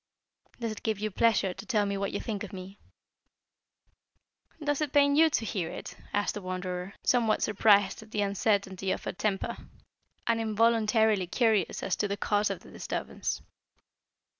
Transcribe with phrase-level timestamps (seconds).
[0.59, 2.79] "Does it give you pleasure to tell me what you think of me?"
[4.59, 8.89] "Does it pain you to hear it?" asked the Wanderer, somewhat surprised at the uncertainty
[8.89, 9.57] of her temper,
[10.25, 13.43] and involuntarily curious as to the cause of the disturbance.